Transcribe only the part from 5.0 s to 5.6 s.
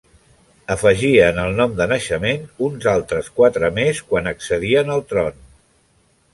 tron.